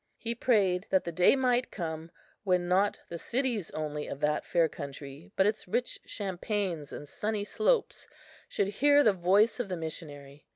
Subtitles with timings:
[0.17, 2.09] He prayed that the day might come,
[2.43, 7.43] when not the cities only of that fair country, but its rich champaigns and sunny
[7.43, 8.07] slopes
[8.49, 10.47] should hear the voice of the missionary.